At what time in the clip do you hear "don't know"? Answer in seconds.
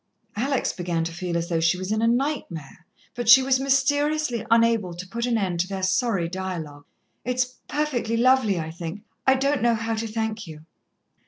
9.35-9.75